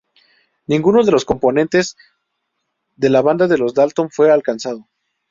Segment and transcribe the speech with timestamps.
[0.65, 1.95] Ninguno de los componentes
[2.95, 4.89] de la banda de los Dalton fue alcanzado.